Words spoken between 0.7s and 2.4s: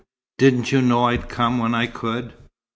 you know I'd come when I could?"